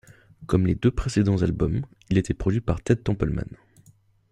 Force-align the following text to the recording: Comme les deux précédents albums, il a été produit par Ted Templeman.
Comme 0.47 0.65
les 0.65 0.73
deux 0.73 0.89
précédents 0.89 1.43
albums, 1.43 1.85
il 2.09 2.17
a 2.17 2.21
été 2.21 2.33
produit 2.33 2.59
par 2.59 2.81
Ted 2.81 3.03
Templeman. 3.03 3.45